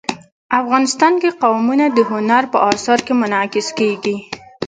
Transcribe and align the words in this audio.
افغانستان 0.59 1.13
کې 1.21 1.29
قومونه 1.43 1.85
د 1.89 1.99
هنر 2.11 2.43
په 2.53 2.57
اثار 2.71 2.99
کې 3.05 3.13
منعکس 3.21 3.67
کېږي. 3.79 4.15